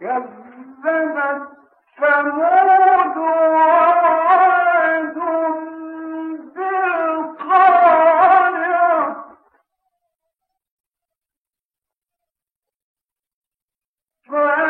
[0.00, 1.48] كذبت
[1.98, 4.40] ثمود وعاد
[7.90, 9.26] بالقارعة
[14.28, 14.69] فأ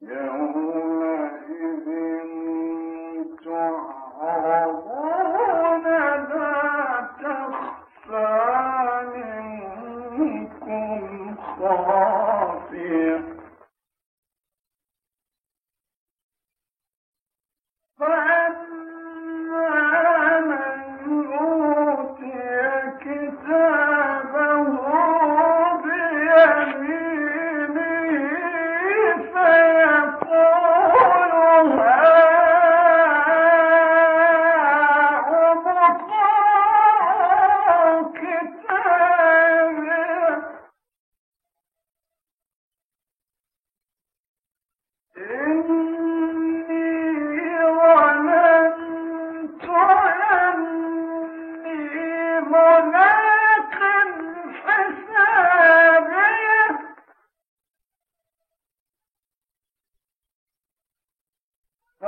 [0.00, 0.56] صدق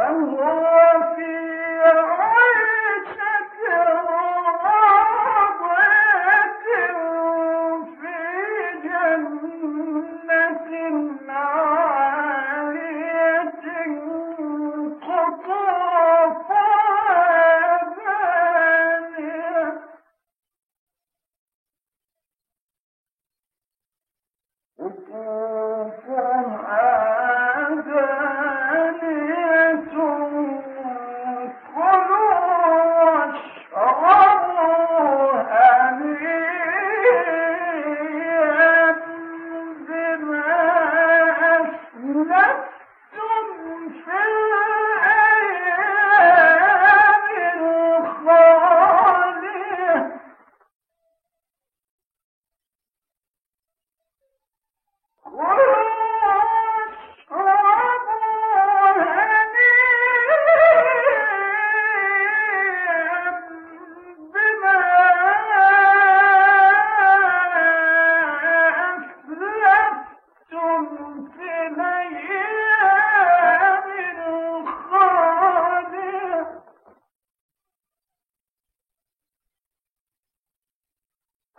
[0.02, 0.71] الله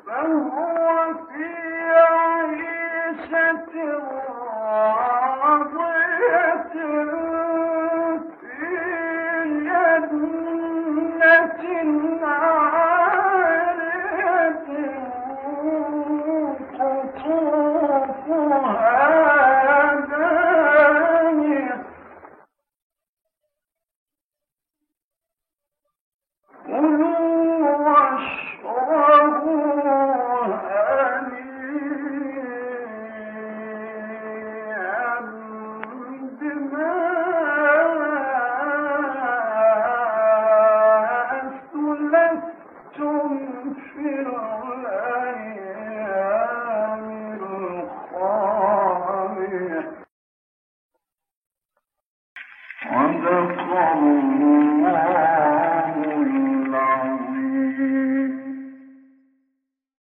[0.06, 1.73] فهو في